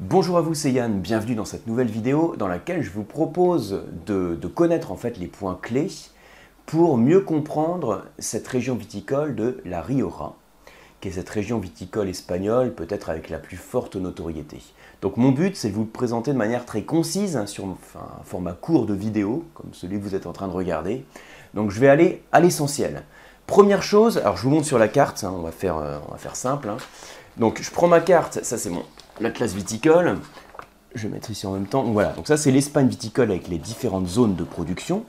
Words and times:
Bonjour 0.00 0.38
à 0.38 0.42
vous, 0.42 0.54
c'est 0.54 0.70
Yann, 0.70 1.00
bienvenue 1.00 1.34
dans 1.34 1.44
cette 1.44 1.66
nouvelle 1.66 1.90
vidéo 1.90 2.36
dans 2.38 2.46
laquelle 2.46 2.82
je 2.82 2.90
vous 2.90 3.02
propose 3.02 3.82
de, 4.06 4.38
connaître 4.46 4.92
en 4.92 4.96
fait 4.96 5.18
les 5.18 5.26
points 5.26 5.58
clés 5.60 5.90
pour 6.66 6.96
mieux 6.96 7.20
comprendre 7.20 8.04
cette 8.20 8.46
région 8.46 8.76
viticole 8.76 9.34
de 9.34 9.60
la 9.64 9.82
Rioja, 9.82 10.34
qui 11.00 11.08
est 11.08 11.10
cette 11.10 11.28
région 11.28 11.58
viticole 11.58 12.08
espagnole 12.08 12.76
peut-être 12.76 13.10
avec 13.10 13.28
la 13.28 13.38
plus 13.40 13.56
forte 13.56 13.96
notoriété. 13.96 14.58
Donc 15.02 15.16
mon 15.16 15.32
but 15.32 15.56
c'est 15.56 15.70
de 15.70 15.74
vous 15.74 15.84
présenter 15.84 16.32
de 16.32 16.38
manière 16.38 16.64
très 16.64 16.82
concise 16.82 17.36
hein, 17.36 17.46
sur 17.46 17.64
un 17.64 17.76
format 18.22 18.52
court 18.52 18.86
de 18.86 18.94
vidéo, 18.94 19.46
comme 19.54 19.74
celui 19.74 19.98
que 19.98 20.04
vous 20.04 20.14
êtes 20.14 20.26
en 20.26 20.32
train 20.32 20.46
de 20.46 20.52
regarder. 20.52 21.04
Donc 21.54 21.72
je 21.72 21.80
vais 21.80 21.88
aller 21.88 22.22
à 22.30 22.38
l'essentiel. 22.38 23.02
Première 23.48 23.82
chose, 23.82 24.18
alors 24.18 24.36
je 24.36 24.44
vous 24.44 24.50
montre 24.50 24.66
sur 24.66 24.78
la 24.78 24.86
carte, 24.86 25.24
hein, 25.24 25.34
on, 25.34 25.42
va 25.42 25.50
faire, 25.50 25.76
euh, 25.76 25.98
on 26.06 26.12
va 26.12 26.18
faire 26.18 26.36
simple. 26.36 26.68
Hein. 26.68 26.76
Donc 27.36 27.60
je 27.60 27.70
prends 27.72 27.88
ma 27.88 28.00
carte, 28.00 28.44
ça 28.44 28.58
c'est 28.58 28.70
mon 28.70 28.84
l'atlas 29.20 29.54
viticole. 29.54 30.18
Je 30.94 31.06
vais 31.06 31.14
mettre 31.14 31.30
ici 31.30 31.46
en 31.46 31.52
même 31.52 31.66
temps. 31.66 31.84
Voilà, 31.84 32.10
donc 32.10 32.26
ça 32.26 32.36
c'est 32.36 32.50
l'Espagne 32.50 32.88
viticole 32.88 33.30
avec 33.30 33.48
les 33.48 33.58
différentes 33.58 34.06
zones 34.06 34.34
de 34.34 34.44
production. 34.44 35.04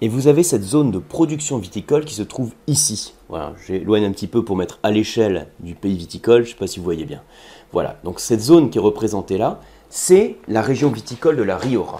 Et 0.00 0.08
vous 0.08 0.26
avez 0.26 0.42
cette 0.42 0.64
zone 0.64 0.90
de 0.90 0.98
production 0.98 1.56
viticole 1.58 2.04
qui 2.04 2.14
se 2.14 2.22
trouve 2.22 2.52
ici. 2.66 3.14
Voilà, 3.28 3.52
j'éloigne 3.66 4.04
un 4.04 4.12
petit 4.12 4.26
peu 4.26 4.44
pour 4.44 4.56
mettre 4.56 4.78
à 4.82 4.90
l'échelle 4.90 5.46
du 5.60 5.74
pays 5.74 5.96
viticole, 5.96 6.42
je 6.42 6.48
ne 6.48 6.52
sais 6.52 6.58
pas 6.58 6.66
si 6.66 6.78
vous 6.78 6.84
voyez 6.84 7.04
bien. 7.04 7.22
Voilà, 7.72 7.96
donc 8.04 8.20
cette 8.20 8.40
zone 8.40 8.70
qui 8.70 8.78
est 8.78 8.80
représentée 8.80 9.38
là, 9.38 9.60
c'est 9.88 10.36
la 10.48 10.62
région 10.62 10.90
viticole 10.90 11.36
de 11.36 11.42
la 11.42 11.56
Rioja. 11.56 11.98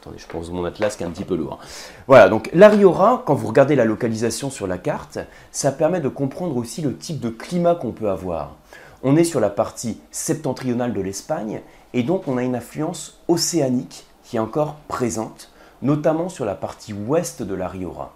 Attendez, 0.00 0.18
je 0.18 0.26
pense 0.26 0.50
mon 0.50 0.64
atlas 0.64 0.96
qui 0.96 1.02
est 1.02 1.06
un 1.06 1.10
petit 1.10 1.24
peu 1.24 1.36
lourd. 1.36 1.58
Voilà, 2.06 2.28
donc 2.28 2.50
la 2.52 2.68
Rioja, 2.68 3.22
quand 3.26 3.34
vous 3.34 3.46
regardez 3.46 3.76
la 3.76 3.84
localisation 3.84 4.50
sur 4.50 4.66
la 4.66 4.78
carte, 4.78 5.18
ça 5.52 5.72
permet 5.72 6.00
de 6.00 6.08
comprendre 6.08 6.56
aussi 6.56 6.82
le 6.82 6.96
type 6.96 7.20
de 7.20 7.28
climat 7.28 7.74
qu'on 7.74 7.92
peut 7.92 8.08
avoir. 8.08 8.56
On 9.02 9.16
est 9.16 9.24
sur 9.24 9.40
la 9.40 9.48
partie 9.48 9.98
septentrionale 10.10 10.92
de 10.92 11.00
l'Espagne 11.00 11.62
et 11.94 12.02
donc 12.02 12.28
on 12.28 12.36
a 12.36 12.42
une 12.42 12.54
influence 12.54 13.18
océanique 13.28 14.06
qui 14.24 14.36
est 14.36 14.40
encore 14.40 14.74
présente, 14.88 15.50
notamment 15.80 16.28
sur 16.28 16.44
la 16.44 16.54
partie 16.54 16.92
ouest 16.92 17.42
de 17.42 17.54
la 17.54 17.66
Rioja. 17.66 18.10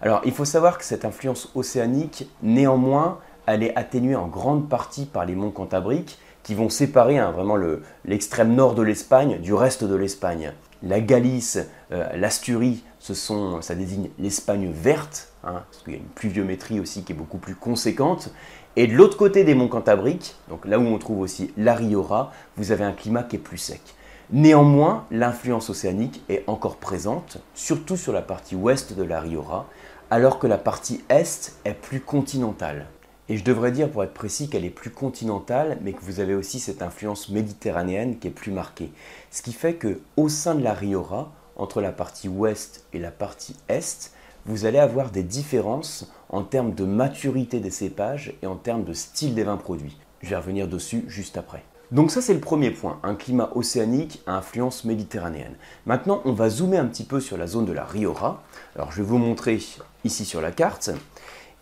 Alors 0.00 0.22
il 0.24 0.32
faut 0.32 0.46
savoir 0.46 0.78
que 0.78 0.84
cette 0.84 1.04
influence 1.04 1.50
océanique, 1.54 2.30
néanmoins, 2.42 3.18
elle 3.44 3.62
est 3.62 3.76
atténuée 3.76 4.16
en 4.16 4.26
grande 4.26 4.70
partie 4.70 5.04
par 5.04 5.26
les 5.26 5.34
monts 5.34 5.50
Cantabriques 5.50 6.18
qui 6.42 6.54
vont 6.54 6.70
séparer 6.70 7.18
hein, 7.18 7.30
vraiment 7.30 7.58
l'extrême 8.06 8.54
nord 8.54 8.74
de 8.74 8.82
l'Espagne 8.82 9.38
du 9.38 9.52
reste 9.52 9.84
de 9.84 9.94
l'Espagne. 9.94 10.54
La 10.82 11.00
Galice, 11.00 11.58
euh, 11.92 12.08
l'Asturie, 12.16 12.82
ça 12.98 13.74
désigne 13.74 14.08
l'Espagne 14.18 14.72
verte, 14.72 15.31
hein, 15.44 15.62
parce 15.70 15.82
qu'il 15.82 15.92
y 15.94 15.96
a 15.96 15.98
une 15.98 16.06
pluviométrie 16.06 16.80
aussi 16.80 17.04
qui 17.04 17.12
est 17.12 17.16
beaucoup 17.16 17.38
plus 17.38 17.54
conséquente. 17.54 18.30
Et 18.76 18.86
de 18.86 18.94
l'autre 18.94 19.16
côté 19.16 19.44
des 19.44 19.54
monts 19.54 19.68
Cantabriques, 19.68 20.34
donc 20.48 20.64
là 20.64 20.78
où 20.78 20.82
on 20.82 20.98
trouve 20.98 21.20
aussi 21.20 21.52
la 21.56 21.74
Rioja, 21.74 22.30
vous 22.56 22.72
avez 22.72 22.84
un 22.84 22.92
climat 22.92 23.22
qui 23.22 23.36
est 23.36 23.38
plus 23.38 23.58
sec. 23.58 23.82
Néanmoins, 24.30 25.04
l'influence 25.10 25.68
océanique 25.68 26.22
est 26.30 26.44
encore 26.46 26.76
présente, 26.76 27.38
surtout 27.54 27.98
sur 27.98 28.14
la 28.14 28.22
partie 28.22 28.54
ouest 28.54 28.94
de 28.94 29.02
la 29.02 29.20
Rioja, 29.20 29.66
alors 30.10 30.38
que 30.38 30.46
la 30.46 30.58
partie 30.58 31.04
est 31.10 31.54
est 31.64 31.74
plus 31.74 32.00
continentale. 32.00 32.86
Et 33.28 33.36
je 33.36 33.44
devrais 33.44 33.72
dire, 33.72 33.90
pour 33.90 34.02
être 34.02 34.14
précis, 34.14 34.48
qu'elle 34.48 34.64
est 34.64 34.70
plus 34.70 34.90
continentale, 34.90 35.78
mais 35.82 35.92
que 35.92 36.02
vous 36.02 36.20
avez 36.20 36.34
aussi 36.34 36.60
cette 36.60 36.82
influence 36.82 37.28
méditerranéenne 37.28 38.18
qui 38.18 38.28
est 38.28 38.30
plus 38.30 38.52
marquée. 38.52 38.90
Ce 39.30 39.42
qui 39.42 39.52
fait 39.52 39.74
que 39.74 40.00
au 40.16 40.28
sein 40.28 40.54
de 40.54 40.62
la 40.62 40.74
Rioja, 40.74 41.30
entre 41.56 41.80
la 41.80 41.92
partie 41.92 42.28
ouest 42.28 42.84
et 42.92 42.98
la 42.98 43.10
partie 43.10 43.56
est, 43.68 44.12
vous 44.46 44.64
allez 44.64 44.78
avoir 44.78 45.10
des 45.10 45.22
différences 45.22 46.10
en 46.28 46.42
termes 46.42 46.74
de 46.74 46.84
maturité 46.84 47.60
des 47.60 47.70
cépages 47.70 48.34
et 48.42 48.46
en 48.46 48.56
termes 48.56 48.84
de 48.84 48.92
style 48.92 49.34
des 49.34 49.44
vins 49.44 49.56
produits. 49.56 49.96
Je 50.20 50.30
vais 50.30 50.36
revenir 50.36 50.68
dessus 50.68 51.04
juste 51.08 51.36
après. 51.36 51.62
Donc 51.90 52.10
ça 52.10 52.22
c'est 52.22 52.32
le 52.32 52.40
premier 52.40 52.70
point, 52.70 52.98
un 53.02 53.14
climat 53.14 53.50
océanique 53.54 54.22
à 54.26 54.36
influence 54.36 54.84
méditerranéenne. 54.84 55.54
Maintenant 55.84 56.22
on 56.24 56.32
va 56.32 56.48
zoomer 56.48 56.78
un 56.78 56.86
petit 56.86 57.04
peu 57.04 57.20
sur 57.20 57.36
la 57.36 57.46
zone 57.46 57.66
de 57.66 57.72
la 57.72 57.84
Rioja. 57.84 58.40
Alors 58.74 58.92
je 58.92 59.02
vais 59.02 59.08
vous 59.08 59.18
montrer 59.18 59.60
ici 60.04 60.24
sur 60.24 60.40
la 60.40 60.52
carte. 60.52 60.90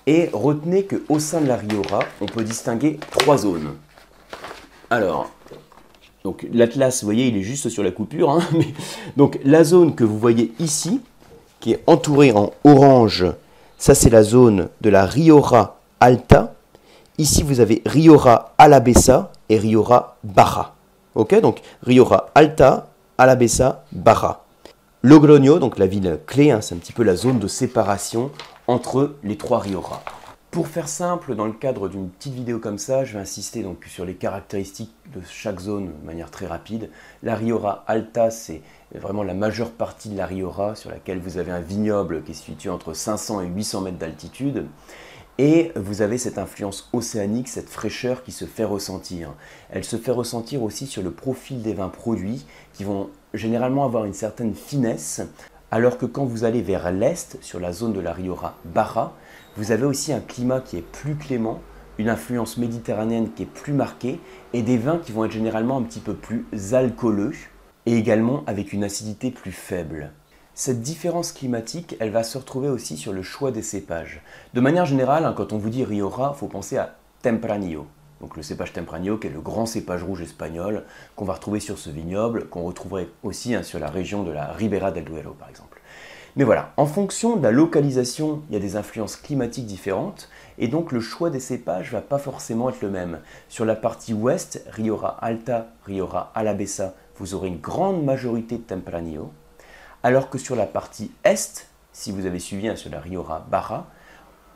Et 0.07 0.31
retenez 0.33 0.87
qu'au 0.87 1.19
sein 1.19 1.41
de 1.41 1.47
la 1.47 1.57
Rioja, 1.57 2.01
on 2.21 2.27
peut 2.27 2.45
distinguer 2.45 2.99
trois 3.11 3.39
zones. 3.39 3.75
Alors, 4.89 5.31
donc 6.25 6.47
l'atlas, 6.53 7.03
vous 7.03 7.07
voyez, 7.07 7.29
il 7.29 7.37
est 7.37 7.43
juste 7.43 7.69
sur 7.69 7.83
la 7.83 7.91
coupure. 7.91 8.31
Hein, 8.31 8.41
donc 9.17 9.39
la 9.45 9.65
zone 9.65 9.95
que 9.95 10.05
vous 10.05 10.19
voyez 10.19 10.53
ici, 10.59 11.01
qui 11.61 11.73
est 11.73 11.83
entourée 11.87 12.33
en 12.33 12.51
orange 12.65 13.27
ça, 13.81 13.95
c'est 13.95 14.11
la 14.11 14.23
zone 14.23 14.69
de 14.83 14.91
la 14.91 15.07
Rioja 15.07 15.77
Alta. 16.01 16.53
Ici, 17.17 17.43
vous 17.43 17.61
avez 17.61 17.81
Rioja 17.87 18.53
Alabesa 18.59 19.33
et 19.49 19.57
Rioja 19.57 20.17
Baja. 20.23 20.75
Ok, 21.15 21.41
donc 21.41 21.63
Rioja 21.83 22.27
Alta, 22.35 22.89
Alabesa, 23.17 23.83
Baja. 23.91 24.43
Logroño, 25.03 25.59
donc 25.59 25.79
la 25.79 25.87
ville 25.87 26.21
clé, 26.27 26.51
hein, 26.51 26.61
c'est 26.61 26.75
un 26.75 26.79
petit 26.79 26.93
peu 26.93 27.03
la 27.05 27.17
zone 27.17 27.39
de 27.39 27.49
séparation 27.49 28.31
entre 28.67 29.15
les 29.25 29.39
trois 29.39 29.61
Rioja. 29.61 30.03
Pour 30.51 30.67
faire 30.67 30.89
simple, 30.89 31.37
dans 31.37 31.47
le 31.47 31.53
cadre 31.53 31.89
d'une 31.89 32.09
petite 32.09 32.35
vidéo 32.35 32.59
comme 32.59 32.79
ça, 32.79 33.05
je 33.05 33.13
vais 33.13 33.21
insister 33.21 33.63
donc 33.63 33.85
sur 33.85 34.05
les 34.05 34.17
caractéristiques 34.17 34.93
de 35.15 35.21
chaque 35.25 35.61
zone 35.61 35.93
de 36.01 36.05
manière 36.05 36.33
très 36.33 36.47
rapide. 36.47 36.91
La 37.23 37.37
Rioja 37.37 37.85
Alta, 37.87 38.33
c'est 38.33 38.61
vraiment 38.93 39.23
la 39.23 39.35
majeure 39.35 39.71
partie 39.71 40.09
de 40.09 40.17
la 40.17 40.27
Rioja 40.27 40.75
sur 40.75 40.91
laquelle 40.91 41.21
vous 41.21 41.39
avez 41.39 41.53
un 41.53 41.61
vignoble 41.61 42.25
qui 42.25 42.35
se 42.35 42.43
situe 42.43 42.69
entre 42.69 42.95
500 42.95 43.43
et 43.43 43.47
800 43.47 43.83
mètres 43.83 43.99
d'altitude. 43.99 44.67
Et 45.39 45.71
vous 45.77 46.03
avez 46.03 46.19
cette 46.19 46.37
influence 46.37 46.91
océanique, 46.93 47.47
cette 47.47 47.69
fraîcheur 47.69 48.25
qui 48.25 48.33
se 48.33 48.45
fait 48.45 48.65
ressentir. 48.65 49.33
Elle 49.71 49.85
se 49.85 49.99
fait 49.99 50.11
ressentir 50.11 50.65
aussi 50.65 50.89
sur 50.89 51.05
le 51.05 51.13
profil 51.13 51.63
des 51.63 51.75
vins 51.75 51.89
produits 51.91 52.45
qui 52.73 52.83
vont 52.83 53.09
généralement 53.35 53.85
avoir 53.85 54.05
une 54.05 54.15
certaine 54.15 54.57
finesse, 54.57 55.23
alors 55.71 55.99
que 55.99 56.07
quand 56.07 56.25
vous 56.25 56.45
allez 56.45 56.63
vers 56.63 56.91
l'est, 56.91 57.39
sur 57.43 57.61
la 57.61 57.73
zone 57.73 57.93
de 57.93 58.01
la 58.01 58.13
Rioja 58.13 58.55
Barra, 58.65 59.15
vous 59.57 59.71
avez 59.71 59.85
aussi 59.85 60.13
un 60.13 60.21
climat 60.21 60.61
qui 60.61 60.77
est 60.77 60.83
plus 60.83 61.15
clément, 61.15 61.61
une 61.99 62.09
influence 62.09 62.57
méditerranéenne 62.57 63.31
qui 63.33 63.45
est 63.45 63.47
plus 63.47 63.73
marquée 63.73 64.21
et 64.53 64.63
des 64.63 64.79
vins 64.79 64.99
qui 64.99 65.13
vont 65.13 65.25
être 65.25 65.33
généralement 65.33 65.77
un 65.77 65.83
petit 65.83 66.01
peu 66.01 66.15
plus 66.15 66.47
alcooleux 66.73 67.35
et 67.87 67.97
également 67.97 68.43
avec 68.47 68.73
une 68.73 68.85
acidité 68.85 69.31
plus 69.31 69.53
faible. 69.53 70.11
Cette 70.55 70.83
différence 70.83 71.33
climatique, 71.33 71.97
elle 72.01 72.11
va 72.11 72.25
se 72.25 72.37
retrouver 72.37 72.69
aussi 72.69 72.97
sur 72.97 73.13
le 73.13 73.23
choix 73.23 73.53
des 73.53 73.63
cépages. 73.63 74.23
De 74.55 74.61
manière 74.61 74.87
générale, 74.87 75.25
hein, 75.25 75.35
quand 75.37 75.53
on 75.53 75.59
vous 75.59 75.71
dit 75.71 75.85
Rioja, 75.85 76.33
il 76.35 76.39
faut 76.39 76.49
penser 76.49 76.77
à 76.77 76.97
Tempranillo. 77.23 77.87
Donc 78.21 78.37
le 78.37 78.43
cépage 78.43 78.73
Tempranillo, 78.73 79.17
qui 79.17 79.29
est 79.29 79.31
le 79.31 79.41
grand 79.41 79.67
cépage 79.67 80.03
rouge 80.03 80.23
espagnol 80.23 80.85
qu'on 81.17 81.25
va 81.25 81.35
retrouver 81.35 81.61
sur 81.61 81.79
ce 81.79 81.91
vignoble, 81.91 82.49
qu'on 82.49 82.63
retrouverait 82.63 83.09
aussi 83.23 83.55
hein, 83.55 83.63
sur 83.63 83.79
la 83.79 83.89
région 83.89 84.23
de 84.23 84.31
la 84.31 84.53
Ribera 84.53 84.93
del 84.93 85.05
Duero 85.05 85.33
par 85.33 85.49
exemple. 85.49 85.81
Mais 86.37 86.45
voilà, 86.45 86.73
en 86.77 86.87
fonction 86.87 87.37
de 87.37 87.43
la 87.43 87.51
localisation, 87.51 88.43
il 88.49 88.55
y 88.55 88.57
a 88.57 88.61
des 88.61 88.77
influences 88.77 89.17
climatiques 89.17 89.67
différentes, 89.67 90.29
et 90.59 90.69
donc 90.69 90.93
le 90.93 91.01
choix 91.01 91.29
des 91.29 91.41
cépages 91.41 91.89
ne 91.89 91.97
va 91.97 92.03
pas 92.03 92.19
forcément 92.19 92.71
être 92.71 92.83
le 92.83 92.91
même. 92.91 93.19
Sur 93.49 93.65
la 93.65 93.75
partie 93.75 94.15
ouest, 94.15 94.65
Rioja 94.71 95.09
Alta, 95.09 95.67
Rioja 95.85 96.31
Alabesa, 96.37 96.95
vous 97.17 97.35
aurez 97.35 97.49
une 97.49 97.59
grande 97.59 98.05
majorité 98.05 98.59
de 98.59 98.63
Tempranillo, 98.63 99.33
alors 100.05 100.31
que 100.31 100.39
sur 100.39 100.55
la 100.55 100.67
partie 100.67 101.11
est, 101.25 101.69
si 101.93 102.13
vous 102.13 102.27
avez 102.27 102.39
suivi 102.39 102.69
un 102.69 102.77
sur 102.77 102.91
la 102.91 103.01
Rioja 103.01 103.45
Barra, 103.51 103.89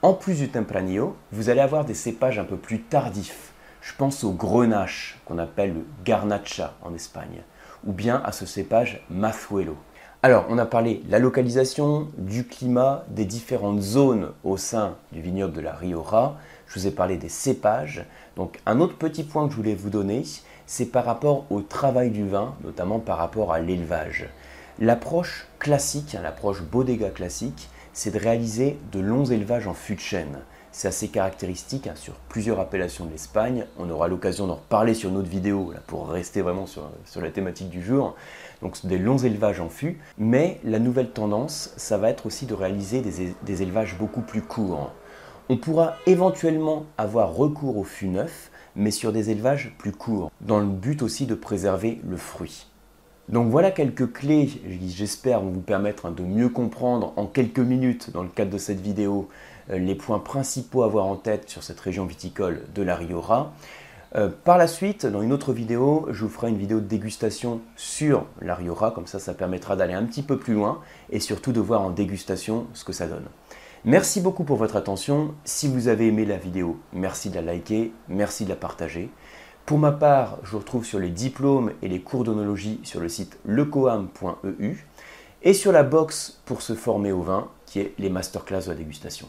en 0.03 0.15
plus 0.15 0.39
du 0.39 0.51
Tempranillo, 0.51 1.17
vous 1.33 1.49
allez 1.49 1.61
avoir 1.61 1.85
des 1.85 1.95
cépages 1.95 2.39
un 2.39 2.45
peu 2.45 2.57
plus 2.57 2.83
tardifs. 2.83 3.54
Je 3.85 3.93
pense 3.93 4.25
au 4.25 4.33
Grenache, 4.33 5.21
qu'on 5.27 5.37
appelle 5.37 5.75
le 5.75 5.85
Garnacha 6.07 6.73
en 6.83 6.95
Espagne, 6.95 7.43
ou 7.87 7.93
bien 7.93 8.23
à 8.25 8.33
ce 8.33 8.47
cépage 8.47 9.05
Mazuelo. 9.11 9.77
Alors, 10.23 10.47
on 10.49 10.57
a 10.57 10.65
parlé 10.65 11.03
de 11.05 11.13
la 11.13 11.19
localisation, 11.19 12.09
du 12.17 12.47
climat, 12.47 13.05
des 13.11 13.27
différentes 13.27 13.83
zones 13.83 14.33
au 14.43 14.57
sein 14.57 14.97
du 15.13 15.21
vignoble 15.21 15.53
de 15.53 15.61
la 15.61 15.75
Rioja. 15.75 16.39
Je 16.67 16.81
vous 16.81 16.87
ai 16.87 16.93
parlé 16.93 17.19
des 17.19 17.29
cépages. 17.29 18.07
Donc, 18.37 18.59
un 18.65 18.81
autre 18.81 18.97
petit 18.97 19.23
point 19.23 19.47
que 19.47 19.53
je 19.53 19.59
voulais 19.59 19.75
vous 19.75 19.91
donner, 19.91 20.23
c'est 20.65 20.87
par 20.87 21.05
rapport 21.05 21.45
au 21.51 21.61
travail 21.61 22.09
du 22.09 22.27
vin, 22.27 22.55
notamment 22.65 23.01
par 23.01 23.19
rapport 23.19 23.53
à 23.53 23.61
l'élevage. 23.61 24.31
L'approche 24.79 25.47
classique, 25.59 26.15
hein, 26.15 26.23
l'approche 26.23 26.63
bodega 26.63 27.11
classique, 27.11 27.69
c'est 27.93 28.13
de 28.13 28.19
réaliser 28.19 28.79
de 28.93 29.01
longs 29.01 29.27
élevages 29.27 29.67
en 29.67 29.75
fût 29.75 29.95
de 29.95 30.01
chêne. 30.01 30.39
C'est 30.77 30.89
assez 30.89 31.07
caractéristique 31.07 31.87
hein, 31.87 31.95
sur 31.95 32.15
plusieurs 32.29 32.59
appellations 32.59 33.05
de 33.05 33.13
l'Espagne. 33.13 33.65
On 33.79 33.89
aura 33.91 34.09
l'occasion 34.09 34.49
d'en 34.49 34.57
reparler 34.57 34.95
sur 34.95 35.13
notre 35.13 35.29
vidéo 35.29 35.73
pour 35.87 36.09
rester 36.09 36.43
vraiment 36.43 36.67
sur, 36.67 36.91
la 37.15 37.31
thématique 37.31 37.71
du 37.71 37.81
jour. 37.81 38.17
Donc 38.61 38.85
des 38.85 38.99
longs 38.99 39.19
élevages 39.19 39.61
en 39.61 39.69
fût. 39.69 40.01
Mais 40.19 40.59
la 40.65 40.81
nouvelle 40.81 41.11
tendance, 41.11 41.73
ça 41.77 41.97
va 41.97 42.11
être 42.11 42.27
aussi 42.27 42.47
de 42.47 42.55
réaliser 42.55 43.03
des, 43.03 43.37
des 43.45 43.63
élevages 43.63 43.97
beaucoup 43.97 44.21
plus 44.21 44.43
courts. 44.43 44.91
On 45.49 45.59
pourra 45.59 45.95
éventuellement 46.07 46.87
avoir 46.99 47.37
recours 47.37 47.79
au 47.79 47.85
fût 47.85 48.09
neuf, 48.09 48.51
mais 48.75 48.91
sur 48.91 49.13
des 49.13 49.31
élevages 49.31 49.73
plus 49.79 49.93
courts, 49.93 50.33
dans 50.41 50.59
le 50.59 50.67
but 50.67 51.03
aussi 51.03 51.27
de 51.27 51.37
préserver 51.37 52.01
le 52.05 52.17
fruit. 52.17 52.67
Donc 53.29 53.49
voilà 53.49 53.71
quelques 53.71 54.13
clés 54.13 54.47
qui 54.47 54.91
j'espère 54.91 55.41
vont 55.41 55.51
vous 55.51 55.61
permettre 55.61 56.11
de 56.11 56.23
mieux 56.23 56.51
comprendre 56.51 57.15
en 57.17 57.27
quelques 57.27 57.61
minutes 57.61 58.11
dans 58.11 58.23
le 58.23 58.29
cadre 58.29 58.51
de 58.51 58.59
cette 58.59 58.81
vidéo 58.81 59.29
les 59.69 59.95
points 59.95 60.19
principaux 60.19 60.83
à 60.83 60.87
avoir 60.87 61.07
en 61.07 61.17
tête 61.17 61.49
sur 61.49 61.63
cette 61.63 61.81
région 61.81 62.07
viticole 62.07 62.63
de 62.75 62.83
la 62.83 62.97
Rioja. 62.97 63.53
Euh, 64.17 64.31
par 64.45 64.59
la 64.59 64.69
suite, 64.69 65.07
dans 65.07 65.23
une 65.23 65.33
autre 65.33 65.53
vidéo, 65.53 66.07
je 66.11 66.25
vous 66.25 66.31
ferai 66.31 66.49
une 66.49 66.57
vidéo 66.57 66.79
de 66.79 66.87
dégustation 66.87 67.61
sur 67.75 68.27
la 68.41 68.55
Rioja, 68.55 68.93
comme 68.93 69.09
ça 69.09 69.19
ça 69.19 69.35
permettra 69.35 69.75
d'aller 69.75 69.95
un 69.95 70.05
petit 70.05 70.23
peu 70.23 70.39
plus 70.39 70.55
loin 70.55 70.81
et 71.11 71.19
surtout 71.19 71.53
de 71.53 71.61
voir 71.61 71.81
en 71.81 71.91
dégustation 71.91 72.67
ce 72.75 72.85
que 72.85 72.93
ça 72.93 73.09
donne. 73.09 73.27
Merci 73.85 74.21
beaucoup 74.21 74.45
pour 74.45 74.57
votre 74.57 74.77
attention. 74.77 75.35
Si 75.45 75.67
vous 75.67 75.89
avez 75.89 76.07
aimé 76.07 76.25
la 76.25 76.37
vidéo, 76.37 76.79
merci 76.93 77.29
de 77.29 77.35
la 77.35 77.43
liker, 77.43 77.93
merci 78.09 78.45
de 78.45 78.51
la 78.51 78.57
partager. 78.57 79.11
Pour 79.67 79.79
ma 79.79 79.93
part, 79.93 80.39
je 80.45 80.53
vous 80.53 80.59
retrouve 80.59 80.85
sur 80.85 81.01
les 81.01 81.11
diplômes 81.11 81.73
et 81.83 81.89
les 81.89 82.01
cours 82.01 82.23
d'onologie 82.23 82.81
sur 82.85 83.01
le 83.01 83.09
site 83.09 83.39
lecoam.eu 83.45 84.87
et 85.43 85.55
sur 85.55 85.73
la 85.73 85.83
box 85.83 86.41
pour 86.45 86.63
se 86.63 86.75
former 86.75 87.13
au 87.13 87.23
vin 87.23 87.49
qui 87.67 87.81
est 87.81 87.95
les 87.99 88.11
masterclass 88.11 88.67
de 88.67 88.69
la 88.69 88.75
dégustation. 88.75 89.29